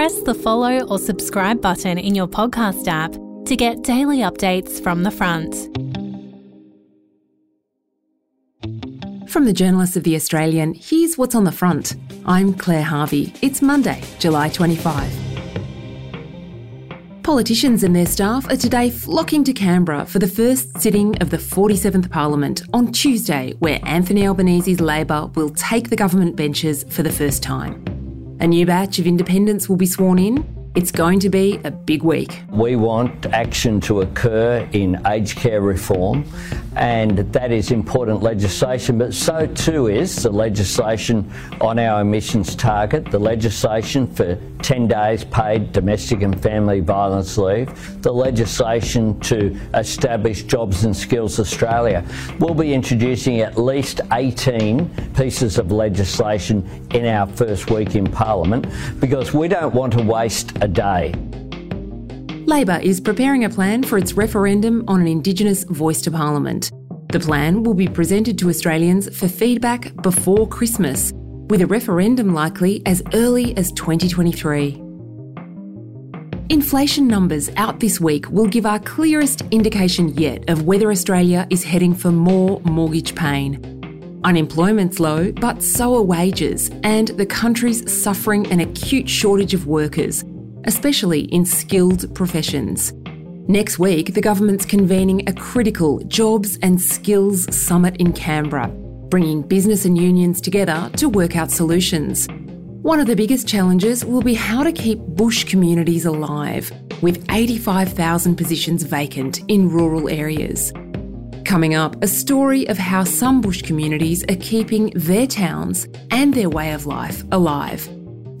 press 0.00 0.22
the 0.22 0.32
follow 0.32 0.80
or 0.86 0.98
subscribe 0.98 1.60
button 1.60 1.98
in 1.98 2.14
your 2.14 2.26
podcast 2.26 2.88
app 2.88 3.12
to 3.44 3.54
get 3.54 3.82
daily 3.82 4.20
updates 4.20 4.82
from 4.82 5.02
the 5.02 5.10
front. 5.10 5.54
From 9.30 9.44
the 9.44 9.52
journalists 9.52 9.98
of 9.98 10.04
The 10.04 10.16
Australian, 10.16 10.72
here's 10.72 11.18
what's 11.18 11.34
on 11.34 11.44
the 11.44 11.52
front. 11.52 11.96
I'm 12.24 12.54
Claire 12.54 12.82
Harvey. 12.82 13.34
It's 13.42 13.60
Monday, 13.60 14.02
July 14.18 14.48
25. 14.48 15.12
Politicians 17.22 17.84
and 17.84 17.94
their 17.94 18.06
staff 18.06 18.50
are 18.50 18.56
today 18.56 18.88
flocking 18.88 19.44
to 19.44 19.52
Canberra 19.52 20.06
for 20.06 20.18
the 20.18 20.26
first 20.26 20.80
sitting 20.80 21.20
of 21.20 21.28
the 21.28 21.36
47th 21.36 22.10
Parliament 22.10 22.62
on 22.72 22.90
Tuesday, 22.90 23.52
where 23.58 23.78
Anthony 23.82 24.24
Albanese's 24.24 24.80
Labor 24.80 25.26
will 25.34 25.50
take 25.50 25.90
the 25.90 25.96
government 25.96 26.36
benches 26.36 26.84
for 26.84 27.02
the 27.02 27.12
first 27.12 27.42
time. 27.42 27.89
A 28.40 28.46
new 28.46 28.64
batch 28.64 28.98
of 28.98 29.06
independents 29.06 29.68
will 29.68 29.76
be 29.76 29.84
sworn 29.84 30.18
in, 30.18 30.70
it's 30.74 30.90
going 30.90 31.20
to 31.20 31.28
be 31.28 31.60
a 31.62 31.70
big 31.70 32.02
week. 32.02 32.40
We 32.48 32.74
want 32.74 33.26
action 33.26 33.82
to 33.82 34.00
occur 34.00 34.66
in 34.72 34.98
aged 35.06 35.36
care 35.36 35.60
reform, 35.60 36.24
and 36.74 37.18
that 37.18 37.52
is 37.52 37.70
important 37.70 38.22
legislation, 38.22 38.96
but 38.96 39.12
so 39.12 39.46
too 39.48 39.88
is 39.88 40.22
the 40.22 40.30
legislation 40.30 41.30
on 41.60 41.78
our 41.78 42.00
emissions 42.00 42.56
target, 42.56 43.10
the 43.10 43.18
legislation 43.18 44.06
for 44.06 44.38
10 44.62 44.88
days 44.88 45.24
paid 45.24 45.72
domestic 45.72 46.22
and 46.22 46.40
family 46.42 46.80
violence 46.80 47.36
leave, 47.38 48.02
the 48.02 48.12
legislation 48.12 49.18
to 49.20 49.58
establish 49.74 50.42
Jobs 50.44 50.84
and 50.84 50.96
Skills 50.96 51.38
Australia. 51.38 52.04
We'll 52.38 52.54
be 52.54 52.72
introducing 52.72 53.40
at 53.40 53.58
least 53.58 54.00
18 54.12 54.88
pieces 55.14 55.58
of 55.58 55.72
legislation 55.72 56.86
in 56.92 57.06
our 57.06 57.26
first 57.26 57.70
week 57.70 57.94
in 57.94 58.06
Parliament 58.06 58.66
because 59.00 59.32
we 59.32 59.48
don't 59.48 59.74
want 59.74 59.92
to 59.94 60.02
waste 60.02 60.52
a 60.60 60.68
day. 60.68 61.14
Labor 62.46 62.80
is 62.82 63.00
preparing 63.00 63.44
a 63.44 63.50
plan 63.50 63.82
for 63.82 63.96
its 63.96 64.14
referendum 64.14 64.84
on 64.88 65.00
an 65.00 65.06
Indigenous 65.06 65.64
voice 65.64 66.00
to 66.02 66.10
Parliament. 66.10 66.72
The 67.12 67.20
plan 67.20 67.62
will 67.62 67.74
be 67.74 67.88
presented 67.88 68.38
to 68.38 68.48
Australians 68.48 69.16
for 69.16 69.28
feedback 69.28 69.94
before 70.02 70.48
Christmas, 70.48 71.12
with 71.50 71.60
a 71.60 71.66
referendum 71.66 72.32
likely 72.32 72.80
as 72.86 73.02
early 73.12 73.56
as 73.56 73.72
2023. 73.72 74.80
Inflation 76.48 77.06
numbers 77.06 77.50
out 77.56 77.80
this 77.80 78.00
week 78.00 78.30
will 78.30 78.46
give 78.46 78.66
our 78.66 78.78
clearest 78.78 79.42
indication 79.50 80.08
yet 80.14 80.48
of 80.48 80.62
whether 80.62 80.90
Australia 80.90 81.46
is 81.50 81.64
heading 81.64 81.94
for 81.94 82.12
more 82.12 82.60
mortgage 82.62 83.14
pain. 83.14 84.20
Unemployment's 84.24 85.00
low, 85.00 85.32
but 85.32 85.62
so 85.62 85.94
are 85.94 86.02
wages, 86.02 86.70
and 86.82 87.08
the 87.08 87.26
country's 87.26 87.90
suffering 87.90 88.46
an 88.52 88.60
acute 88.60 89.08
shortage 89.08 89.54
of 89.54 89.66
workers, 89.66 90.24
especially 90.64 91.22
in 91.32 91.44
skilled 91.44 92.14
professions. 92.14 92.92
Next 93.48 93.78
week, 93.78 94.14
the 94.14 94.20
government's 94.20 94.64
convening 94.64 95.28
a 95.28 95.32
critical 95.32 95.98
Jobs 96.04 96.58
and 96.62 96.80
Skills 96.80 97.52
Summit 97.54 97.96
in 97.96 98.12
Canberra, 98.12 98.68
bringing 99.10 99.42
business 99.42 99.84
and 99.84 99.98
unions 99.98 100.40
together 100.40 100.90
to 100.96 101.08
work 101.08 101.36
out 101.36 101.50
solutions. 101.50 102.28
One 102.82 103.00
of 103.00 103.06
the 103.06 103.16
biggest 103.16 103.46
challenges 103.46 104.04
will 104.04 104.22
be 104.22 104.34
how 104.34 104.62
to 104.62 104.72
keep 104.72 104.98
bush 105.00 105.44
communities 105.44 106.06
alive, 106.06 106.72
with 107.02 107.22
85,000 107.30 108.36
positions 108.36 108.84
vacant 108.84 109.40
in 109.48 109.68
rural 109.68 110.08
areas. 110.08 110.72
Coming 111.44 111.74
up, 111.74 112.02
a 112.02 112.06
story 112.06 112.68
of 112.68 112.78
how 112.78 113.04
some 113.04 113.40
bush 113.40 113.62
communities 113.62 114.22
are 114.30 114.36
keeping 114.36 114.92
their 114.94 115.26
towns 115.26 115.88
and 116.10 116.32
their 116.32 116.48
way 116.48 116.72
of 116.72 116.86
life 116.86 117.24
alive. 117.32 117.86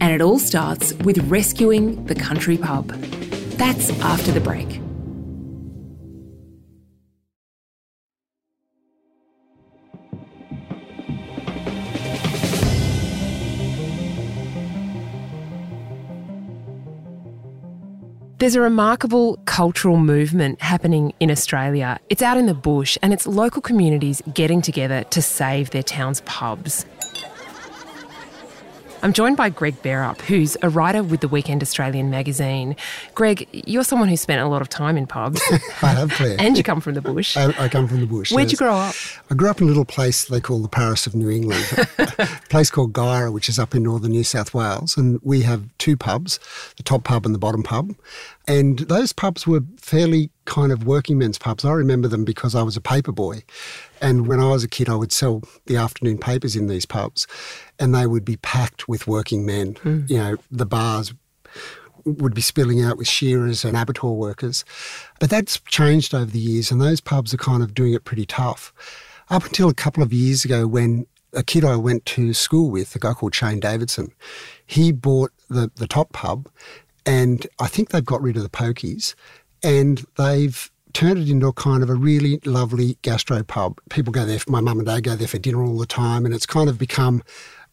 And 0.00 0.12
it 0.12 0.22
all 0.22 0.38
starts 0.38 0.94
with 0.94 1.18
rescuing 1.28 2.04
the 2.06 2.14
country 2.14 2.56
pub. 2.56 2.88
That's 3.58 3.90
after 4.00 4.32
the 4.32 4.40
break. 4.40 4.80
There's 18.40 18.54
a 18.54 18.60
remarkable 18.62 19.36
cultural 19.44 19.98
movement 19.98 20.62
happening 20.62 21.12
in 21.20 21.30
Australia. 21.30 22.00
It's 22.08 22.22
out 22.22 22.38
in 22.38 22.46
the 22.46 22.54
bush 22.54 22.96
and 23.02 23.12
it's 23.12 23.26
local 23.26 23.60
communities 23.60 24.22
getting 24.32 24.62
together 24.62 25.04
to 25.10 25.20
save 25.20 25.72
their 25.72 25.82
town's 25.82 26.22
pubs. 26.22 26.86
I'm 29.02 29.14
joined 29.14 29.38
by 29.38 29.48
Greg 29.48 29.80
Bearup, 29.82 30.20
who's 30.22 30.58
a 30.62 30.68
writer 30.68 31.02
with 31.02 31.20
the 31.20 31.28
Weekend 31.28 31.62
Australian 31.62 32.10
magazine. 32.10 32.76
Greg, 33.14 33.48
you're 33.52 33.84
someone 33.84 34.08
who 34.08 34.16
spent 34.16 34.42
a 34.42 34.46
lot 34.46 34.60
of 34.60 34.68
time 34.68 34.98
in 34.98 35.06
pubs. 35.06 35.40
I 35.82 35.86
have, 35.86 36.10
Claire. 36.10 36.36
and 36.38 36.56
you 36.56 36.62
come 36.62 36.82
from 36.82 36.94
the 36.94 37.00
bush. 37.00 37.34
I, 37.34 37.54
I 37.58 37.68
come 37.68 37.88
from 37.88 38.00
the 38.00 38.06
bush. 38.06 38.30
Where'd 38.30 38.46
yes. 38.48 38.52
you 38.52 38.58
grow 38.58 38.74
up? 38.74 38.94
I 39.30 39.34
grew 39.34 39.48
up 39.48 39.58
in 39.60 39.64
a 39.64 39.68
little 39.68 39.86
place 39.86 40.26
they 40.26 40.40
call 40.40 40.60
the 40.60 40.68
Paris 40.68 41.06
of 41.06 41.14
New 41.14 41.30
England, 41.30 41.64
a 41.98 42.26
place 42.50 42.70
called 42.70 42.92
Guyra, 42.92 43.32
which 43.32 43.48
is 43.48 43.58
up 43.58 43.74
in 43.74 43.82
northern 43.84 44.10
New 44.10 44.24
South 44.24 44.52
Wales. 44.52 44.98
And 44.98 45.18
we 45.22 45.42
have 45.42 45.64
two 45.78 45.96
pubs, 45.96 46.38
the 46.76 46.82
top 46.82 47.04
pub 47.04 47.24
and 47.24 47.34
the 47.34 47.38
bottom 47.38 47.62
pub. 47.62 47.94
And 48.46 48.80
those 48.80 49.14
pubs 49.14 49.46
were 49.46 49.62
fairly 49.78 50.30
kind 50.50 50.72
of 50.72 50.84
working 50.84 51.16
men's 51.16 51.38
pubs. 51.38 51.64
I 51.64 51.72
remember 51.72 52.08
them 52.08 52.24
because 52.24 52.54
I 52.54 52.62
was 52.62 52.76
a 52.76 52.80
paper 52.80 53.12
boy. 53.12 53.44
And 54.02 54.26
when 54.26 54.40
I 54.40 54.48
was 54.48 54.64
a 54.64 54.68
kid, 54.68 54.88
I 54.88 54.96
would 54.96 55.12
sell 55.12 55.42
the 55.66 55.76
afternoon 55.76 56.18
papers 56.18 56.56
in 56.56 56.66
these 56.66 56.84
pubs, 56.84 57.26
and 57.78 57.94
they 57.94 58.06
would 58.06 58.24
be 58.24 58.36
packed 58.36 58.88
with 58.88 59.06
working 59.06 59.46
men. 59.46 59.76
Hmm. 59.82 60.02
You 60.08 60.18
know, 60.18 60.36
the 60.50 60.66
bars 60.66 61.14
would 62.04 62.34
be 62.34 62.40
spilling 62.40 62.82
out 62.82 62.98
with 62.98 63.06
shearers 63.06 63.64
and 63.64 63.76
abattoir 63.76 64.12
workers. 64.12 64.64
But 65.20 65.30
that's 65.30 65.60
changed 65.60 66.14
over 66.14 66.30
the 66.30 66.38
years, 66.38 66.70
and 66.70 66.80
those 66.80 67.00
pubs 67.00 67.32
are 67.32 67.38
kind 67.38 67.62
of 67.62 67.72
doing 67.72 67.94
it 67.94 68.04
pretty 68.04 68.26
tough. 68.26 68.72
Up 69.30 69.44
until 69.44 69.68
a 69.68 69.74
couple 69.74 70.02
of 70.02 70.12
years 70.12 70.44
ago, 70.44 70.66
when 70.66 71.06
a 71.32 71.44
kid 71.44 71.64
I 71.64 71.76
went 71.76 72.04
to 72.06 72.34
school 72.34 72.70
with, 72.70 72.96
a 72.96 72.98
guy 72.98 73.12
called 73.12 73.34
Shane 73.34 73.60
Davidson, 73.60 74.12
he 74.66 74.90
bought 74.90 75.30
the, 75.48 75.70
the 75.76 75.86
top 75.86 76.12
pub, 76.12 76.48
and 77.06 77.46
I 77.58 77.66
think 77.66 77.90
they've 77.90 78.04
got 78.04 78.22
rid 78.22 78.36
of 78.36 78.42
the 78.42 78.48
pokies, 78.48 79.14
and 79.62 80.04
they've 80.16 80.70
turned 80.92 81.18
it 81.18 81.28
into 81.28 81.46
a 81.46 81.52
kind 81.52 81.82
of 81.82 81.90
a 81.90 81.94
really 81.94 82.40
lovely 82.44 82.98
gastro 83.02 83.42
pub. 83.42 83.80
People 83.90 84.12
go 84.12 84.24
there, 84.24 84.38
my 84.48 84.60
mum 84.60 84.78
and 84.78 84.86
dad 84.86 85.04
go 85.04 85.16
there 85.16 85.28
for 85.28 85.38
dinner 85.38 85.62
all 85.62 85.78
the 85.78 85.86
time, 85.86 86.24
and 86.24 86.34
it's 86.34 86.46
kind 86.46 86.68
of 86.68 86.78
become 86.78 87.22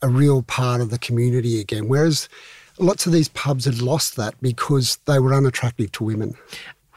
a 0.02 0.08
real 0.08 0.44
part 0.44 0.82
of 0.82 0.90
the 0.90 1.00
community 1.00 1.60
again. 1.60 1.88
Whereas 1.88 2.30
lots 2.78 3.06
of 3.06 3.12
these 3.12 3.30
pubs 3.30 3.66
had 3.66 3.82
lost 3.82 4.16
that 4.18 4.36
because 4.42 4.98
they 5.06 5.20
were 5.20 5.34
unattractive 5.34 5.92
to 5.94 6.04
women. 6.04 6.36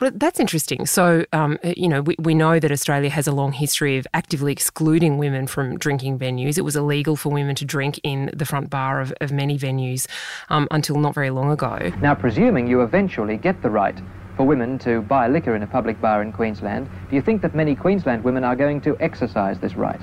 Well, 0.01 0.11
that's 0.15 0.41
interesting. 0.41 0.87
So, 0.87 1.27
um, 1.35 1.59
you 1.63 1.87
know, 1.87 2.01
we, 2.01 2.17
we 2.19 2.35
know 2.35 2.59
that 2.59 2.73
Australia 2.73 3.11
has 3.11 3.27
a 3.27 3.33
long 3.33 3.53
history 3.53 3.99
of 3.99 4.07
actively 4.15 4.51
excluding 4.51 5.19
women 5.19 5.47
from 5.47 5.77
drinking 5.77 6.19
venues. 6.19 6.57
It 6.57 6.63
was 6.63 6.75
illegal 6.75 7.17
for 7.17 7.29
women 7.29 7.55
to 7.57 7.67
drink 7.67 8.01
in 8.03 8.31
the 8.35 8.47
front 8.47 8.71
bar 8.71 9.03
of, 9.03 9.13
of 9.21 9.31
many 9.31 9.59
venues 9.59 10.07
um, 10.49 10.69
until 10.71 10.99
not 10.99 11.15
very 11.15 11.29
long 11.29 11.51
ago. 11.51 11.93
Now, 12.01 12.15
presuming 12.15 12.67
you 12.67 12.81
eventually 12.81 13.37
get 13.37 13.61
the 13.61 13.69
right 13.69 13.99
for 14.37 14.47
women 14.47 14.79
to 14.81 15.03
buy 15.03 15.29
liquor 15.29 15.55
in 15.55 15.63
a 15.63 15.67
public 15.67 16.01
bar 16.01 16.23
in 16.23 16.33
Queensland, 16.33 16.89
do 17.09 17.17
you 17.17 17.23
think 17.23 17.43
that 17.43 17.55
many 17.55 17.75
Queensland 17.75 18.25
women 18.25 18.45
are 18.45 18.57
going 18.57 18.81
to 18.83 18.97
exercise 19.01 19.59
this 19.61 19.75
right? 19.75 20.01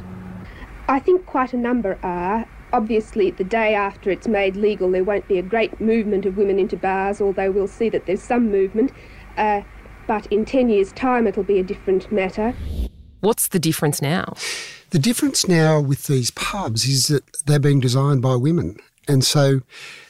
I 0.88 1.00
think 1.00 1.26
quite 1.26 1.54
a 1.54 1.58
number 1.58 1.98
are. 2.04 2.48
Obviously, 2.74 3.32
the 3.32 3.46
day 3.46 3.76
after 3.76 4.10
it's 4.12 4.28
made 4.28 4.58
legal, 4.58 4.92
there 4.92 5.04
won't 5.04 5.28
be 5.28 5.38
a 5.38 5.42
great 5.42 5.80
movement 5.80 6.26
of 6.26 6.36
women 6.36 6.60
into 6.60 6.76
bars, 6.76 7.22
although 7.22 7.50
we'll 7.50 7.68
see 7.68 7.90
that 7.90 8.06
there's 8.06 8.22
some 8.22 8.52
movement. 8.52 8.92
Uh, 9.38 9.62
but 10.06 10.26
in 10.28 10.46
10 10.46 10.70
years' 10.70 10.92
time, 10.94 11.28
it'll 11.28 11.44
be 11.44 11.60
a 11.60 11.64
different 11.64 12.12
matter. 12.12 12.54
What's 13.22 13.48
the 13.50 13.60
difference 13.60 14.02
now? 14.02 14.34
The 14.92 15.00
difference 15.00 15.48
now 15.48 15.82
with 15.82 16.08
these 16.08 16.32
pubs 16.32 16.86
is 16.86 17.08
that 17.08 17.24
they're 17.46 17.60
being 17.60 17.80
designed 17.80 18.22
by 18.22 18.36
women. 18.36 18.78
And 19.08 19.24
so 19.24 19.62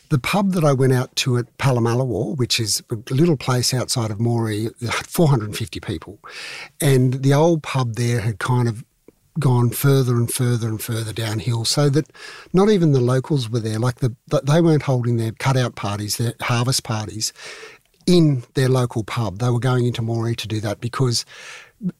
the 0.09 0.18
pub 0.18 0.51
that 0.54 0.63
I 0.63 0.74
went 0.74 0.94
out 0.94 1.15
to 1.18 1.38
at 1.38 1.57
Pallamallawa, 1.57 2.38
which 2.38 2.59
is 2.59 2.83
a 2.89 2.95
little 3.13 3.38
place 3.38 3.74
outside 3.74 4.12
of 4.12 4.19
Moree, 4.19 4.71
had 4.81 5.07
450 5.07 5.80
people. 5.80 6.19
And 6.81 7.15
the 7.24 7.33
old 7.33 7.63
pub 7.63 7.95
there 7.95 8.21
had 8.21 8.39
kind 8.39 8.68
of 8.68 8.83
gone 9.39 9.69
further 9.69 10.15
and 10.15 10.31
further 10.31 10.68
and 10.68 10.81
further 10.81 11.13
downhill 11.13 11.63
so 11.63 11.89
that 11.89 12.12
not 12.54 12.69
even 12.69 12.92
the 12.92 13.00
locals 13.00 13.50
were 13.50 13.59
there. 13.59 13.80
Like 13.80 13.98
the, 13.98 14.15
they 14.44 14.62
weren't 14.62 14.83
holding 14.83 15.18
their 15.18 15.31
cutout 15.33 15.75
parties, 15.75 16.18
their 16.18 16.33
harvest 16.42 16.83
parties 16.83 17.33
in 18.07 18.44
their 18.56 18.69
local 18.69 19.03
pub. 19.03 19.39
They 19.39 19.50
were 19.50 19.60
going 19.60 19.86
into 19.86 20.01
Moree 20.01 20.36
to 20.38 20.48
do 20.48 20.60
that 20.62 20.80
because 20.81 21.25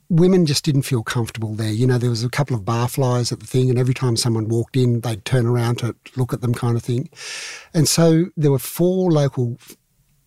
women 0.09 0.45
just 0.45 0.65
didn't 0.65 0.83
feel 0.83 1.03
comfortable 1.03 1.53
there. 1.53 1.71
You 1.71 1.85
know, 1.85 1.97
there 1.97 2.09
was 2.09 2.24
a 2.24 2.29
couple 2.29 2.56
of 2.56 2.63
barflies 2.63 3.31
at 3.31 3.39
the 3.39 3.47
thing, 3.47 3.69
and 3.69 3.77
every 3.77 3.94
time 3.94 4.18
someone 4.18 4.47
walked 4.47 4.75
in, 4.75 5.01
they'd 5.01 5.24
turn 5.25 5.45
around 5.45 5.77
to 5.79 5.95
look 6.15 6.33
at 6.33 6.41
them, 6.41 6.53
kind 6.53 6.75
of 6.75 6.83
thing. 6.83 7.09
And 7.74 7.88
so 7.88 8.25
there 8.35 8.51
were 8.51 8.59
four 8.59 9.12
local, 9.12 9.57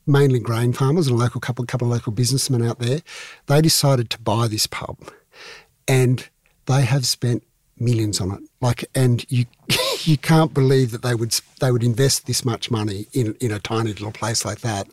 mainly 0.07 0.39
grain 0.39 0.73
farmers, 0.73 1.09
and 1.09 1.17
a 1.17 1.19
local 1.19 1.41
couple, 1.41 1.65
couple 1.67 1.89
of 1.89 1.93
local 1.93 2.13
businessmen 2.13 2.63
out 2.63 2.79
there. 2.79 3.01
They 3.47 3.61
decided 3.61 4.11
to 4.11 4.21
buy 4.21 4.47
this 4.47 4.67
pub, 4.67 4.99
and 5.89 6.29
they 6.67 6.83
have 6.83 7.07
spent 7.07 7.43
millions 7.81 8.21
on 8.21 8.31
it. 8.33 8.41
Like, 8.61 8.85
and 8.95 9.25
you 9.31 9.47
you 10.05 10.17
can't 10.17 10.55
believe 10.55 10.93
that 10.93 11.03
they 11.03 11.15
would 11.15 11.35
they 11.61 11.73
would 11.73 11.83
invest 11.83 12.27
this 12.27 12.45
much 12.45 12.71
money 12.71 13.07
in 13.13 13.35
in 13.41 13.51
a 13.51 13.59
tiny 13.59 13.91
little 13.91 14.13
place 14.13 14.45
like 14.45 14.61
that 14.61 14.89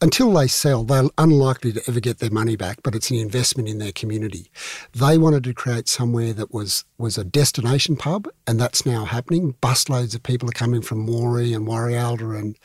until 0.00 0.32
they 0.32 0.46
sell, 0.46 0.84
they're 0.84 1.08
unlikely 1.16 1.72
to 1.72 1.82
ever 1.88 2.00
get 2.00 2.18
their 2.18 2.30
money 2.30 2.56
back, 2.56 2.78
but 2.82 2.94
it's 2.94 3.10
an 3.10 3.16
investment 3.16 3.68
in 3.68 3.78
their 3.78 3.92
community. 3.92 4.50
They 4.92 5.16
wanted 5.16 5.44
to 5.44 5.54
create 5.54 5.88
somewhere 5.88 6.32
that 6.34 6.52
was, 6.52 6.84
was 6.98 7.16
a 7.16 7.24
destination 7.24 7.96
pub, 7.96 8.28
and 8.46 8.60
that's 8.60 8.84
now 8.84 9.06
happening. 9.06 9.54
Busloads 9.62 10.14
of 10.14 10.22
people 10.22 10.48
are 10.48 10.52
coming 10.52 10.82
from 10.82 11.06
Moree 11.06 11.56
and 11.56 11.66
Warialda 11.66 12.38
and 12.38 12.58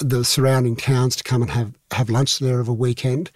the 0.00 0.24
surrounding 0.24 0.76
towns 0.76 1.16
to 1.16 1.24
come 1.24 1.42
and 1.42 1.50
have, 1.50 1.72
have 1.90 2.10
lunch 2.10 2.38
there 2.38 2.60
of 2.60 2.68
a 2.68 2.72
weekend. 2.72 3.30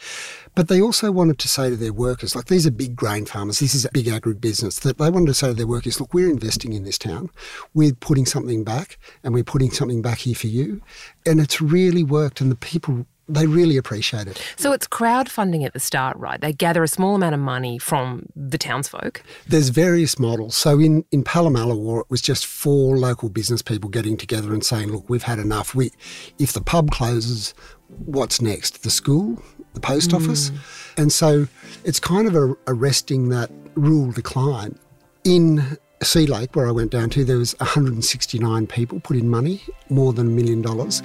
But 0.54 0.68
they 0.68 0.80
also 0.80 1.10
wanted 1.10 1.38
to 1.38 1.48
say 1.48 1.70
to 1.70 1.76
their 1.76 1.92
workers, 1.92 2.34
like 2.34 2.46
these 2.46 2.66
are 2.66 2.70
big 2.70 2.96
grain 2.96 3.24
farmers, 3.24 3.60
this 3.60 3.74
is 3.74 3.84
a 3.84 3.90
big 3.92 4.06
agribusiness, 4.06 4.80
that 4.80 4.98
they 4.98 5.10
wanted 5.10 5.26
to 5.28 5.34
say 5.34 5.48
to 5.48 5.54
their 5.54 5.66
workers, 5.66 6.00
look, 6.00 6.12
we're 6.12 6.30
investing 6.30 6.72
in 6.72 6.84
this 6.84 6.98
town, 6.98 7.30
we're 7.74 7.94
putting 7.94 8.26
something 8.26 8.64
back, 8.64 8.98
and 9.22 9.32
we're 9.32 9.44
putting 9.44 9.70
something 9.70 10.02
back 10.02 10.18
here 10.18 10.34
for 10.34 10.48
you. 10.48 10.82
And 11.24 11.40
it's 11.40 11.60
really 11.60 12.04
worked, 12.04 12.40
and 12.40 12.50
the 12.50 12.56
people 12.56 13.06
they 13.30 13.46
really 13.46 13.76
appreciate 13.76 14.26
it. 14.26 14.42
So 14.56 14.72
it's 14.72 14.86
crowdfunding 14.86 15.64
at 15.64 15.72
the 15.72 15.80
start, 15.80 16.16
right? 16.16 16.40
They 16.40 16.52
gather 16.52 16.82
a 16.82 16.88
small 16.88 17.14
amount 17.14 17.34
of 17.34 17.40
money 17.40 17.78
from 17.78 18.26
the 18.34 18.58
townsfolk. 18.58 19.22
There's 19.46 19.68
various 19.68 20.18
models. 20.18 20.56
So 20.56 20.78
in, 20.80 21.04
in 21.12 21.24
War, 21.24 22.00
it 22.00 22.06
was 22.10 22.20
just 22.20 22.46
four 22.46 22.98
local 22.98 23.28
business 23.28 23.62
people 23.62 23.88
getting 23.88 24.16
together 24.16 24.52
and 24.52 24.64
saying, 24.64 24.90
look, 24.90 25.08
we've 25.08 25.22
had 25.22 25.38
enough. 25.38 25.74
We, 25.74 25.92
if 26.38 26.49
the 26.52 26.60
pub 26.60 26.90
closes, 26.90 27.54
what's 27.88 28.40
next? 28.40 28.82
The 28.82 28.90
school? 28.90 29.42
The 29.74 29.80
post 29.80 30.10
mm. 30.10 30.16
office? 30.16 30.50
And 30.96 31.12
so 31.12 31.46
it's 31.84 32.00
kind 32.00 32.26
of 32.26 32.56
arresting 32.66 33.28
that 33.30 33.50
rural 33.74 34.12
decline. 34.12 34.78
In 35.24 35.78
Sea 36.02 36.26
Lake, 36.26 36.56
where 36.56 36.66
I 36.66 36.70
went 36.70 36.90
down 36.90 37.10
to, 37.10 37.24
there 37.24 37.38
was 37.38 37.54
169 37.60 38.66
people 38.66 39.00
put 39.00 39.16
in 39.16 39.28
money, 39.28 39.62
more 39.90 40.12
than 40.12 40.28
a 40.28 40.30
million 40.30 40.62
dollars. 40.62 41.02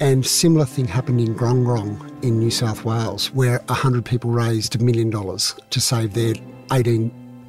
And 0.00 0.24
similar 0.24 0.64
thing 0.64 0.86
happened 0.86 1.20
in 1.20 1.34
Grong 1.34 1.64
Grong 1.64 2.18
in 2.22 2.38
New 2.38 2.50
South 2.50 2.84
Wales, 2.84 3.30
where 3.32 3.58
100 3.66 4.04
people 4.04 4.30
raised 4.30 4.74
a 4.74 4.82
million 4.82 5.10
dollars 5.10 5.54
to 5.70 5.80
save 5.80 6.14
their 6.14 6.34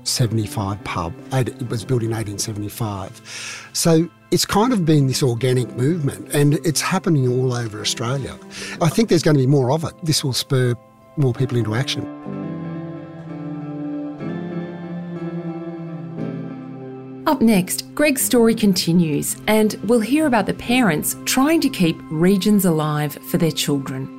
1875 0.05 0.83
pub. 0.83 1.13
It 1.33 1.69
was 1.69 1.85
built 1.85 2.03
in 2.03 2.11
1875. 2.11 3.69
So 3.73 4.09
it's 4.31 4.45
kind 4.45 4.73
of 4.73 4.85
been 4.85 5.07
this 5.07 5.23
organic 5.23 5.75
movement 5.75 6.33
and 6.33 6.55
it's 6.65 6.81
happening 6.81 7.27
all 7.27 7.53
over 7.53 7.81
Australia. 7.81 8.37
I 8.81 8.89
think 8.89 9.09
there's 9.09 9.23
going 9.23 9.35
to 9.35 9.41
be 9.41 9.47
more 9.47 9.71
of 9.71 9.83
it. 9.83 9.93
This 10.03 10.23
will 10.23 10.33
spur 10.33 10.75
more 11.17 11.33
people 11.33 11.57
into 11.57 11.75
action. 11.75 12.05
Up 17.27 17.41
next, 17.41 17.93
Greg's 17.93 18.23
story 18.23 18.55
continues, 18.55 19.37
and 19.45 19.75
we'll 19.83 19.99
hear 19.99 20.25
about 20.25 20.47
the 20.47 20.53
parents 20.55 21.15
trying 21.25 21.61
to 21.61 21.69
keep 21.69 21.95
regions 22.09 22.65
alive 22.65 23.13
for 23.29 23.37
their 23.37 23.51
children. 23.51 24.18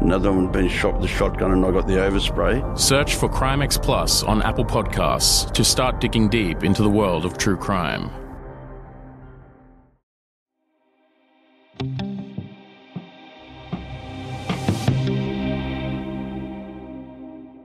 Another 0.00 0.32
one 0.32 0.44
had 0.44 0.52
been 0.52 0.68
shot 0.68 0.94
with 0.94 1.04
a 1.04 1.08
shotgun, 1.08 1.50
and 1.50 1.64
I 1.66 1.72
got 1.72 1.86
the 1.86 1.94
overspray. 1.94 2.78
Search 2.78 3.16
for 3.16 3.28
Crimex 3.28 3.82
Plus 3.82 4.22
on 4.22 4.42
Apple 4.42 4.64
Podcasts 4.64 5.52
to 5.52 5.64
start 5.64 6.00
digging 6.00 6.28
deep 6.28 6.62
into 6.62 6.82
the 6.82 6.88
world 6.88 7.24
of 7.24 7.36
true 7.36 7.56
crime. 7.56 8.10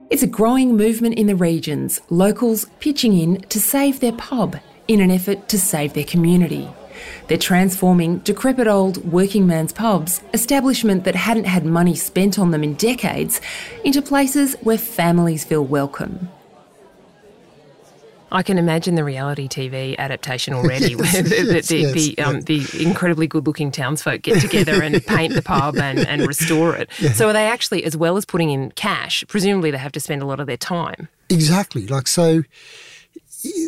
It's 0.09 0.21
a 0.21 0.27
growing 0.27 0.75
movement 0.77 1.15
in 1.15 1.27
the 1.27 1.35
regions, 1.35 2.01
locals 2.09 2.65
pitching 2.80 3.18
in 3.18 3.41
to 3.50 3.59
save 3.59 4.00
their 4.00 4.12
pub 4.12 4.57
in 4.88 5.00
an 5.00 5.09
effort 5.09 5.47
to 5.50 5.59
save 5.59 5.94
their 5.94 6.03
community. 6.03 6.69
They're 7.27 7.38
transforming 7.38 8.19
decrepit 8.19 8.67
old 8.67 8.97
working 9.11 9.47
man's 9.47 9.73
pubs, 9.73 10.21
establishment 10.33 11.03
that 11.03 11.15
hadn't 11.15 11.45
had 11.45 11.65
money 11.65 11.95
spent 11.95 12.38
on 12.38 12.51
them 12.51 12.63
in 12.63 12.73
decades, 12.75 13.41
into 13.83 14.01
places 14.01 14.55
where 14.61 14.77
families 14.77 15.44
feel 15.44 15.63
welcome. 15.63 16.29
I 18.33 18.41
can 18.41 18.57
imagine 18.57 18.95
the 18.95 19.03
reality 19.03 19.47
TV 19.47 19.95
adaptation 19.97 20.55
already, 20.55 20.89
yes, 21.00 21.13
where 21.13 21.21
the, 21.21 21.53
yes, 21.53 21.67
the, 21.67 21.77
yes, 21.77 21.94
the, 21.94 22.17
um, 22.17 22.41
the, 22.41 22.65
incredibly 22.83 23.27
good-looking 23.27 23.71
townsfolk 23.71 24.23
get 24.23 24.41
together 24.41 24.81
and 24.81 25.06
paint 25.06 25.35
the 25.35 25.44
pub 25.44 25.77
and, 25.77 25.99
and 25.99 26.25
restore 26.27 26.75
it. 26.75 26.89
Yeah. 26.99 27.11
So 27.11 27.29
are 27.29 27.33
they 27.33 27.45
actually, 27.45 27.83
as 27.83 27.95
well 27.95 28.17
as 28.17 28.25
putting 28.25 28.49
in 28.49 28.71
cash, 28.71 29.23
presumably 29.27 29.69
they 29.69 29.77
have 29.77 29.91
to 29.91 29.99
spend 29.99 30.23
a 30.23 30.25
lot 30.25 30.39
of 30.39 30.47
their 30.47 30.57
time? 30.57 31.09
Exactly. 31.29 31.85
Like 31.85 32.07
so, 32.07 32.44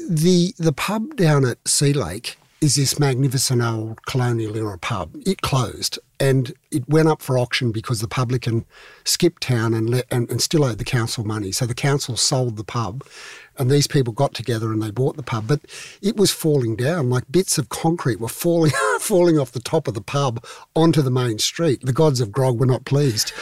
the 0.10 0.54
the 0.58 0.74
pub 0.74 1.16
down 1.16 1.46
at 1.46 1.66
Sea 1.68 1.94
Lake 1.94 2.38
is 2.62 2.76
this 2.76 3.00
magnificent 3.00 3.62
old 3.62 4.06
colonial 4.06 4.56
era 4.56 4.78
pub. 4.78 5.12
It 5.26 5.42
closed 5.42 6.00
and 6.20 6.54
it 6.72 6.88
went 6.88 7.10
up 7.10 7.22
for 7.22 7.38
auction 7.38 7.72
because 7.72 8.00
the 8.00 8.08
publican 8.08 8.66
skipped 9.04 9.44
town 9.44 9.74
and, 9.74 9.90
let, 9.90 10.06
and, 10.10 10.30
and 10.32 10.42
still 10.42 10.64
owed 10.64 10.78
the 10.78 10.86
council 10.86 11.26
money. 11.26 11.52
So 11.52 11.66
the 11.66 11.76
council 11.76 12.16
sold 12.16 12.56
the 12.56 12.64
pub 12.64 13.06
and 13.58 13.70
these 13.70 13.88
people 13.88 14.14
got 14.14 14.34
together 14.34 14.72
and 14.72 14.82
they 14.82 14.92
bought 14.92 15.18
the 15.18 15.24
pub. 15.24 15.48
But 15.48 15.62
it 16.02 16.16
was 16.16 16.32
falling 16.32 16.78
down, 16.78 17.10
like 17.10 17.30
bits 17.30 17.58
of 17.58 17.70
concrete 17.70 18.20
were 18.20 18.30
falling 18.30 18.72
falling 19.00 19.38
off 19.38 19.52
the 19.52 19.60
top 19.60 19.88
of 19.88 19.94
the 19.94 20.02
pub 20.02 20.44
onto 20.76 21.02
the 21.02 21.12
main 21.12 21.40
street. 21.40 21.82
The 21.86 21.94
gods 21.94 22.22
of 22.22 22.32
grog 22.32 22.60
were 22.60 22.66
not 22.66 22.86
pleased. 22.86 23.34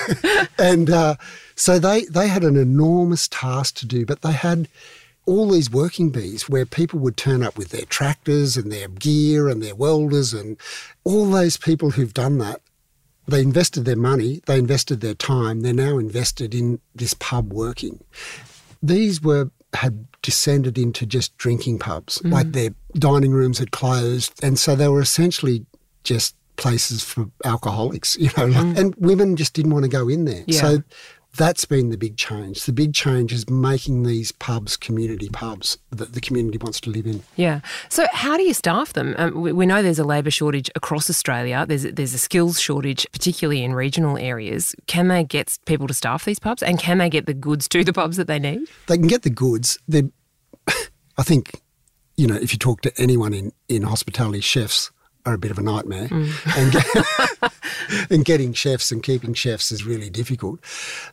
and 0.58 0.88
uh, 0.88 1.16
so 1.54 1.78
they, 1.78 2.04
they 2.06 2.28
had 2.28 2.44
an 2.44 2.56
enormous 2.56 3.28
task 3.28 3.76
to 3.76 3.86
do, 3.86 4.06
but 4.06 4.22
they 4.22 4.32
had 4.32 4.68
all 5.26 5.48
these 5.48 5.70
working 5.70 6.10
bees 6.10 6.48
where 6.48 6.66
people 6.66 6.98
would 7.00 7.16
turn 7.16 7.42
up 7.42 7.56
with 7.56 7.70
their 7.70 7.86
tractors 7.86 8.56
and 8.56 8.70
their 8.70 8.88
gear 8.88 9.48
and 9.48 9.62
their 9.62 9.74
welders 9.74 10.34
and 10.34 10.58
all 11.04 11.30
those 11.30 11.56
people 11.56 11.90
who've 11.90 12.14
done 12.14 12.38
that 12.38 12.60
they 13.26 13.40
invested 13.40 13.84
their 13.84 13.96
money, 13.96 14.42
they 14.46 14.58
invested 14.58 15.00
their 15.00 15.14
time, 15.14 15.60
they're 15.60 15.72
now 15.72 15.98
invested 15.98 16.54
in 16.54 16.80
this 16.94 17.14
pub 17.14 17.52
working. 17.52 18.02
These 18.82 19.22
were 19.22 19.50
had 19.72 20.06
descended 20.22 20.78
into 20.78 21.04
just 21.04 21.36
drinking 21.36 21.78
pubs, 21.78 22.18
mm. 22.18 22.30
like 22.30 22.52
their 22.52 22.70
dining 22.94 23.32
rooms 23.32 23.58
had 23.58 23.72
closed, 23.72 24.32
and 24.42 24.58
so 24.58 24.76
they 24.76 24.88
were 24.88 25.00
essentially 25.00 25.66
just 26.04 26.36
places 26.56 27.02
for 27.02 27.28
alcoholics, 27.44 28.16
you 28.20 28.30
know, 28.36 28.46
like, 28.46 28.64
mm. 28.64 28.78
and 28.78 28.94
women 28.96 29.36
just 29.36 29.54
didn't 29.54 29.72
want 29.72 29.84
to 29.84 29.90
go 29.90 30.08
in 30.08 30.26
there. 30.26 30.44
Yeah. 30.46 30.60
So 30.60 30.82
that's 31.36 31.64
been 31.64 31.90
the 31.90 31.96
big 31.96 32.16
change. 32.16 32.64
The 32.64 32.72
big 32.72 32.94
change 32.94 33.32
is 33.32 33.48
making 33.48 34.04
these 34.04 34.32
pubs 34.32 34.76
community 34.76 35.28
pubs 35.28 35.78
that 35.90 36.12
the 36.12 36.20
community 36.20 36.58
wants 36.58 36.80
to 36.82 36.90
live 36.90 37.06
in. 37.06 37.22
Yeah. 37.36 37.60
So 37.88 38.06
how 38.12 38.36
do 38.36 38.42
you 38.44 38.54
staff 38.54 38.92
them? 38.92 39.14
Um, 39.18 39.40
we, 39.40 39.52
we, 39.52 39.66
know 39.66 39.82
there's 39.82 39.98
a 39.98 40.04
labour 40.04 40.30
shortage 40.30 40.70
across 40.74 41.10
Australia. 41.10 41.64
There's 41.66 41.84
there's 41.84 42.14
a 42.14 42.18
skills 42.18 42.60
shortage, 42.60 43.06
particularly 43.12 43.64
in 43.64 43.74
regional 43.74 44.16
areas. 44.16 44.74
Can 44.86 45.08
they 45.08 45.24
get 45.24 45.58
people 45.66 45.86
to 45.88 45.94
staff 45.94 46.24
these 46.24 46.38
pubs, 46.38 46.62
and 46.62 46.78
can 46.78 46.98
they 46.98 47.10
get 47.10 47.26
the 47.26 47.34
goods 47.34 47.68
to 47.68 47.84
the 47.84 47.92
pubs 47.92 48.16
that 48.16 48.26
they 48.26 48.38
need? 48.38 48.68
They 48.86 48.96
can 48.96 49.08
get 49.08 49.22
the 49.22 49.30
goods. 49.30 49.78
They, 49.88 50.04
I 51.16 51.22
think, 51.22 51.60
you 52.16 52.26
know, 52.26 52.36
if 52.36 52.52
you 52.52 52.58
talk 52.58 52.82
to 52.82 52.92
anyone 53.00 53.34
in 53.34 53.52
in 53.68 53.82
hospitality, 53.82 54.40
chefs 54.40 54.90
are 55.26 55.34
a 55.34 55.38
bit 55.38 55.50
of 55.50 55.58
a 55.58 55.62
nightmare. 55.62 56.08
Mm. 56.08 57.52
And, 58.10 58.24
getting 58.24 58.52
chefs 58.52 58.90
and 58.90 59.02
keeping 59.02 59.34
chefs 59.34 59.70
is 59.70 59.84
really 59.84 60.10
difficult. 60.10 60.60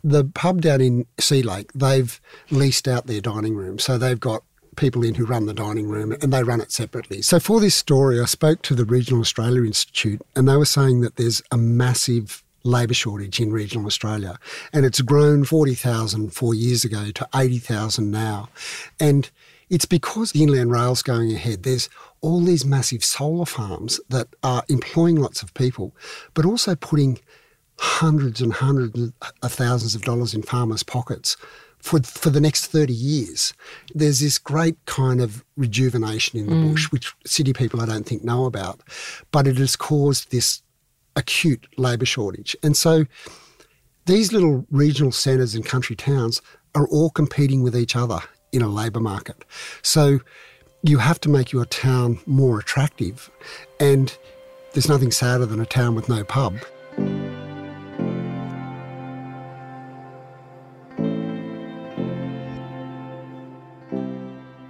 The 0.04 0.24
pub 0.24 0.62
down 0.62 0.82
in 0.82 1.06
Sea 1.20 1.42
Lake, 1.42 1.72
they've 1.74 2.20
leased 2.50 2.88
out 2.88 3.08
their 3.08 3.22
dining 3.22 3.56
room. 3.56 3.80
So 3.80 3.98
they've 3.98 4.20
got 4.20 4.44
people 4.76 5.04
in 5.04 5.16
who 5.16 5.26
run 5.26 5.46
the 5.46 5.54
dining 5.54 5.88
room 5.88 6.16
and 6.22 6.32
they 6.32 6.44
run 6.44 6.62
it 6.62 6.72
separately. 6.72 7.22
So 7.22 7.40
for 7.40 7.60
this 7.60 7.76
story, 7.76 8.20
I 8.20 8.26
spoke 8.26 8.62
to 8.64 8.76
the 8.76 8.86
Regional 8.86 9.22
Australia 9.22 9.64
Institute 9.64 10.22
and 10.36 10.48
they 10.48 10.56
were 10.56 10.66
saying 10.66 11.02
that 11.02 11.18
there's 11.18 11.42
a 11.52 11.58
massive 11.58 12.44
labour 12.64 12.94
shortage 12.94 13.40
in 13.40 13.52
regional 13.52 13.86
Australia. 13.86 14.38
And 14.72 14.86
it's 14.86 15.02
grown 15.02 15.44
40,000 15.44 16.32
four 16.32 16.54
years 16.54 16.84
ago 16.84 17.12
to 17.12 17.28
80,000 17.34 18.12
now. 18.12 18.50
And 19.00 19.30
it's 19.72 19.86
because 19.86 20.34
the 20.34 20.44
Inland 20.44 20.70
Rail's 20.70 21.02
going 21.02 21.32
ahead. 21.32 21.64
There's 21.64 21.90
all 22.20 22.42
these 22.42 22.66
massive 22.66 23.04
solar 23.04 23.46
farms 23.46 24.00
that 24.10 24.28
are 24.44 24.64
employing 24.68 25.16
lots 25.16 25.42
of 25.42 25.54
people, 25.54 25.96
but 26.34 26.46
also 26.46 26.76
putting 26.76 27.20
hundreds 27.80 28.42
and 28.42 28.54
hundreds 28.54 29.12
of 29.42 29.52
thousands 29.54 29.96
of 29.96 30.02
dollars 30.04 30.34
in 30.36 30.44
farmers' 30.44 30.84
pockets 30.84 31.38
for 31.80 32.00
for 32.04 32.30
the 32.30 32.42
next 32.42 32.68
30 32.68 32.94
years. 32.94 33.54
There's 33.96 34.20
this 34.20 34.38
great 34.38 34.76
kind 34.86 35.22
of 35.22 35.44
rejuvenation 35.56 36.38
in 36.40 36.48
the 36.48 36.56
Mm. 36.56 36.72
bush, 36.72 36.92
which 36.92 37.14
city 37.26 37.54
people 37.54 37.82
I 37.82 37.86
don't 37.86 38.06
think 38.06 38.24
know 38.24 38.46
about, 38.46 38.82
but 39.32 39.48
it 39.48 39.58
has 39.58 39.76
caused 39.78 40.30
this 40.32 40.62
acute 41.16 41.66
labour 41.78 42.06
shortage. 42.06 42.56
And 42.62 42.76
so 42.78 43.06
these 44.06 44.34
little 44.34 44.66
regional 44.70 45.12
centres 45.14 45.56
and 45.56 45.66
country 45.66 45.96
towns 45.96 46.42
are 46.76 46.88
all 46.88 47.10
competing 47.10 47.64
with 47.64 47.76
each 47.76 47.96
other 47.96 48.22
in 48.52 48.62
a 48.62 48.68
labour 48.68 49.00
market. 49.00 49.44
So 49.82 50.20
you 50.84 50.98
have 50.98 51.20
to 51.22 51.30
make 51.30 51.52
your 51.52 51.66
town 51.66 52.20
more 52.26 52.60
attractive. 52.60 53.30
And 53.80 54.16
there's 54.74 54.90
nothing 54.90 55.12
sadder 55.12 55.46
than 55.46 55.60
a 55.60 55.66
town 55.66 55.96
with 55.96 56.10
no 56.10 56.24
pub. 56.24 56.58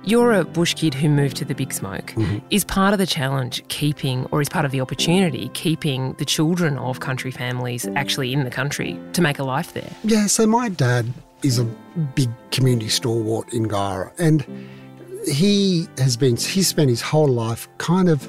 You're 0.03 0.33
a 0.33 0.43
bush 0.43 0.73
kid 0.73 0.93
who 0.93 1.07
moved 1.07 1.38
to 1.38 1.45
the 1.45 1.55
big 1.55 1.71
smoke. 1.71 2.07
Mm-hmm. 2.07 2.39
Is 2.50 2.65
part 2.65 2.91
of 2.91 3.00
the 3.00 3.05
challenge 3.05 3.63
keeping, 3.69 4.25
or 4.31 4.41
is 4.41 4.50
part 4.50 4.65
of 4.65 4.71
the 4.71 4.81
opportunity 4.81 5.50
keeping 5.53 6.13
the 6.13 6.25
children 6.25 6.77
of 6.79 7.00
country 7.00 7.31
families 7.31 7.88
actually 7.95 8.33
in 8.33 8.43
the 8.43 8.50
country 8.50 9.00
to 9.13 9.21
make 9.21 9.39
a 9.39 9.43
life 9.43 9.73
there? 9.73 9.89
Yeah, 10.03 10.25
so 10.25 10.45
my 10.45 10.67
dad 10.67 11.13
is 11.43 11.60
a 11.60 11.65
big 12.15 12.29
community 12.51 12.89
stalwart 12.89 13.51
in 13.53 13.67
Guyra, 13.67 14.12
and 14.19 14.45
he 15.25 15.88
has 15.98 16.17
been, 16.17 16.36
he's 16.36 16.67
spent 16.67 16.89
his 16.89 17.01
whole 17.01 17.27
life 17.27 17.67
kind 17.77 18.10
of 18.10 18.27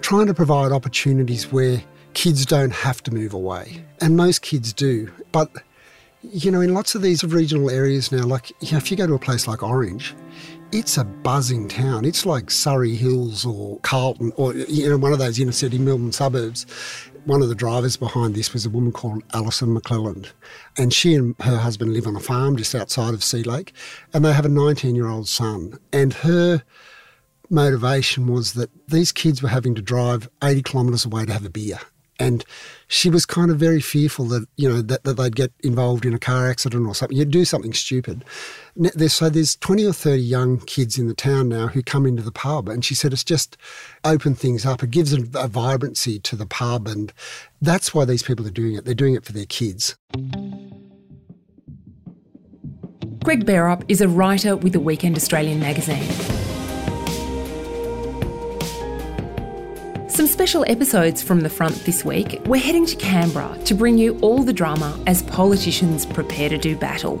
trying 0.00 0.26
to 0.26 0.34
provide 0.34 0.72
opportunities 0.72 1.50
where 1.50 1.82
kids 2.14 2.44
don't 2.44 2.72
have 2.72 3.02
to 3.02 3.10
move 3.10 3.32
away. 3.32 3.84
And 4.00 4.16
most 4.16 4.42
kids 4.42 4.72
do. 4.72 5.10
But, 5.32 5.50
you 6.22 6.50
know, 6.50 6.60
in 6.60 6.74
lots 6.74 6.94
of 6.94 7.02
these 7.02 7.24
regional 7.24 7.70
areas 7.70 8.12
now, 8.12 8.24
like, 8.24 8.50
you 8.60 8.72
know, 8.72 8.78
if 8.78 8.90
you 8.90 8.96
go 8.96 9.06
to 9.06 9.14
a 9.14 9.18
place 9.18 9.48
like 9.48 9.62
Orange, 9.62 10.14
it's 10.74 10.98
a 10.98 11.04
buzzing 11.04 11.68
town. 11.68 12.04
It's 12.04 12.26
like 12.26 12.50
Surrey 12.50 12.96
Hills 12.96 13.46
or 13.46 13.78
Carlton 13.80 14.32
or, 14.36 14.54
you 14.54 14.88
know, 14.88 14.98
one 14.98 15.12
of 15.12 15.20
those 15.20 15.38
inner 15.38 15.52
city 15.52 15.78
Melbourne 15.78 16.10
suburbs. 16.10 16.66
One 17.26 17.42
of 17.42 17.48
the 17.48 17.54
drivers 17.54 17.96
behind 17.96 18.34
this 18.34 18.52
was 18.52 18.66
a 18.66 18.70
woman 18.70 18.90
called 18.90 19.22
Alison 19.32 19.72
McClelland. 19.72 20.32
And 20.76 20.92
she 20.92 21.14
and 21.14 21.36
her 21.40 21.58
husband 21.58 21.92
live 21.92 22.08
on 22.08 22.16
a 22.16 22.20
farm 22.20 22.56
just 22.56 22.74
outside 22.74 23.14
of 23.14 23.22
Sea 23.22 23.44
Lake. 23.44 23.72
And 24.12 24.24
they 24.24 24.32
have 24.32 24.44
a 24.44 24.48
19 24.48 24.96
year 24.96 25.06
old 25.06 25.28
son. 25.28 25.78
And 25.92 26.12
her 26.12 26.64
motivation 27.48 28.26
was 28.26 28.54
that 28.54 28.70
these 28.88 29.12
kids 29.12 29.42
were 29.42 29.50
having 29.50 29.76
to 29.76 29.82
drive 29.82 30.28
80 30.42 30.62
kilometres 30.62 31.04
away 31.04 31.24
to 31.24 31.32
have 31.32 31.46
a 31.46 31.50
beer. 31.50 31.78
And 32.18 32.44
she 32.86 33.10
was 33.10 33.26
kind 33.26 33.50
of 33.50 33.58
very 33.58 33.80
fearful 33.80 34.26
that, 34.26 34.46
you 34.56 34.68
know, 34.68 34.82
that, 34.82 35.04
that 35.04 35.16
they'd 35.16 35.34
get 35.34 35.52
involved 35.62 36.06
in 36.06 36.14
a 36.14 36.18
car 36.18 36.48
accident 36.48 36.86
or 36.86 36.94
something. 36.94 37.16
You'd 37.16 37.30
do 37.30 37.44
something 37.44 37.72
stupid. 37.72 38.24
So 39.08 39.28
there's 39.28 39.56
20 39.56 39.84
or 39.86 39.92
30 39.92 40.22
young 40.22 40.58
kids 40.60 40.98
in 40.98 41.08
the 41.08 41.14
town 41.14 41.48
now 41.48 41.66
who 41.68 41.82
come 41.82 42.06
into 42.06 42.22
the 42.22 42.32
pub. 42.32 42.68
And 42.68 42.84
she 42.84 42.94
said 42.94 43.12
it's 43.12 43.24
just 43.24 43.56
opened 44.04 44.38
things 44.38 44.64
up. 44.64 44.82
It 44.82 44.90
gives 44.90 45.12
a, 45.12 45.22
a 45.34 45.48
vibrancy 45.48 46.18
to 46.20 46.36
the 46.36 46.46
pub. 46.46 46.86
And 46.86 47.12
that's 47.60 47.92
why 47.94 48.04
these 48.04 48.22
people 48.22 48.46
are 48.46 48.50
doing 48.50 48.74
it. 48.74 48.84
They're 48.84 48.94
doing 48.94 49.14
it 49.14 49.24
for 49.24 49.32
their 49.32 49.46
kids. 49.46 49.96
Greg 53.24 53.46
Bearup 53.46 53.84
is 53.88 54.00
a 54.02 54.08
writer 54.08 54.54
with 54.54 54.74
the 54.74 54.80
Weekend 54.80 55.16
Australian 55.16 55.58
magazine. 55.58 56.33
Some 60.24 60.32
special 60.32 60.64
episodes 60.68 61.22
from 61.22 61.42
the 61.42 61.50
front 61.50 61.74
this 61.84 62.02
week. 62.02 62.40
We're 62.46 62.56
heading 62.56 62.86
to 62.86 62.96
Canberra 62.96 63.58
to 63.66 63.74
bring 63.74 63.98
you 63.98 64.18
all 64.22 64.42
the 64.42 64.54
drama 64.54 64.98
as 65.06 65.22
politicians 65.24 66.06
prepare 66.06 66.48
to 66.48 66.56
do 66.56 66.74
battle. 66.74 67.16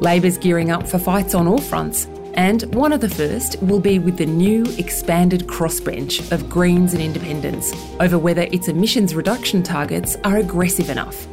Labor's 0.00 0.36
gearing 0.36 0.70
up 0.70 0.86
for 0.86 0.98
fights 0.98 1.34
on 1.34 1.48
all 1.48 1.56
fronts, 1.56 2.04
and 2.34 2.64
one 2.74 2.92
of 2.92 3.00
the 3.00 3.08
first 3.08 3.56
will 3.62 3.80
be 3.80 3.98
with 3.98 4.18
the 4.18 4.26
new 4.26 4.66
expanded 4.76 5.46
crossbench 5.46 6.30
of 6.32 6.50
Greens 6.50 6.92
and 6.92 7.02
Independents 7.02 7.72
over 7.98 8.18
whether 8.18 8.42
its 8.42 8.68
emissions 8.68 9.14
reduction 9.14 9.62
targets 9.62 10.18
are 10.22 10.36
aggressive 10.36 10.90
enough. 10.90 11.26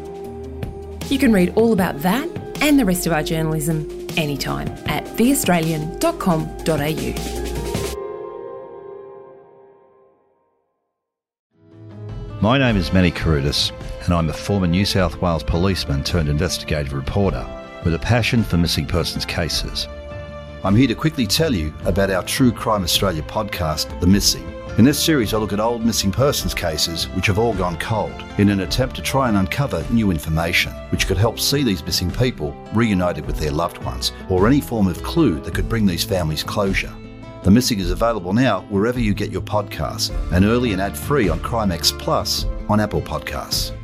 You 1.12 1.20
can 1.20 1.34
read 1.34 1.52
all 1.58 1.74
about 1.74 2.02
that 2.04 2.30
and 2.62 2.80
the 2.80 2.86
rest 2.86 3.06
of 3.06 3.12
our 3.12 3.22
journalism 3.22 4.08
anytime 4.16 4.70
at 4.86 5.04
theaustralian.com.au. 5.18 7.51
My 12.42 12.58
name 12.58 12.76
is 12.76 12.92
Manny 12.92 13.12
Carudis, 13.12 13.72
and 14.04 14.16
I'm 14.16 14.28
a 14.28 14.34
former 14.34 14.66
New 14.66 14.84
South 14.84 15.22
Wales 15.22 15.44
policeman 15.44 16.04
turned 16.04 16.28
investigative 16.28 16.92
reporter 16.92 17.46
with 17.86 17.94
a 17.94 18.00
passion 18.00 18.44
for 18.44 18.58
missing 18.58 18.88
persons 18.88 19.26
cases. 19.26 19.88
I'm 20.64 20.76
here 20.76 20.88
to 20.88 20.96
quickly 20.96 21.28
tell 21.28 21.54
you 21.54 21.72
about 21.86 22.10
our 22.10 22.24
True 22.24 22.52
Crime 22.52 22.82
Australia 22.82 23.22
podcast, 23.22 24.00
The 24.00 24.08
Missing. 24.08 24.52
In 24.80 24.86
this 24.86 24.98
series, 24.98 25.36
I 25.36 25.38
look 25.38 25.54
at 25.54 25.60
old 25.60 25.86
missing 25.86 26.12
persons 26.12 26.56
cases 26.56 27.04
which 27.10 27.28
have 27.28 27.38
all 27.38 27.54
gone 27.54 27.78
cold 27.78 28.24
in 28.40 28.50
an 28.50 28.62
attempt 28.62 28.96
to 28.96 29.04
try 29.04 29.28
and 29.28 29.38
uncover 29.38 29.86
new 29.92 30.10
information 30.10 30.72
which 30.90 31.06
could 31.06 31.18
help 31.18 31.40
see 31.40 31.62
these 31.62 31.86
missing 31.86 32.10
people 32.10 32.54
reunited 32.74 33.28
with 33.28 33.38
their 33.38 33.52
loved 33.52 33.78
ones 33.84 34.14
or 34.30 34.48
any 34.48 34.62
form 34.62 34.88
of 34.88 35.04
clue 35.04 35.40
that 35.42 35.54
could 35.54 35.70
bring 35.70 35.86
these 35.86 36.04
families 36.04 36.42
closure. 36.42 36.92
The 37.44 37.50
Missing 37.50 37.80
is 37.80 37.90
available 37.90 38.34
now 38.34 38.62
wherever 38.70 39.00
you 39.00 39.16
get 39.16 39.32
your 39.32 39.42
podcasts 39.42 40.12
and 40.32 40.46
early 40.46 40.74
and 40.74 40.82
ad 40.82 40.96
free 40.96 41.28
on 41.28 41.40
Crimex 41.40 41.98
Plus 41.98 42.46
on 42.70 42.80
Apple 42.80 43.02
Podcasts. 43.02 43.76